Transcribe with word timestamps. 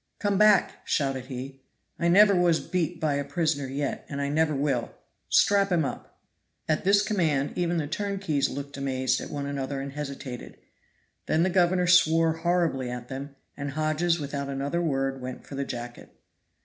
"Come 0.17 0.39
back!" 0.39 0.77
shouted 0.83 1.25
he. 1.27 1.61
"I 1.99 2.07
never 2.07 2.33
was 2.35 2.59
beat 2.59 2.99
by 2.99 3.13
a 3.13 3.23
prisoner 3.23 3.67
yet, 3.67 4.03
and 4.09 4.19
I 4.19 4.29
never 4.29 4.55
will. 4.55 4.89
Strap 5.29 5.71
him 5.71 5.85
up." 5.85 6.17
At 6.67 6.83
this 6.83 7.03
command 7.03 7.55
even 7.55 7.77
the 7.77 7.85
turnkeys 7.85 8.49
looked 8.49 8.77
amazed 8.77 9.21
at 9.21 9.29
one 9.29 9.45
another 9.45 9.79
and 9.79 9.91
hesitated. 9.91 10.57
Then 11.27 11.43
the 11.43 11.51
governor 11.51 11.85
swore 11.85 12.33
horribly 12.37 12.89
at 12.89 13.09
them, 13.09 13.35
and 13.55 13.69
Hodges 13.73 14.17
without 14.19 14.49
another 14.49 14.81
word 14.81 15.21
went 15.21 15.45
for 15.45 15.53
the 15.53 15.65
jacket. 15.65 16.09